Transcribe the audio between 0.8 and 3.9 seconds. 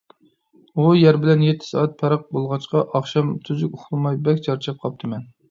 يەر بىلەن يەتتە سائەت پەرق بولغاچقا، ئاخشام تۈزۈك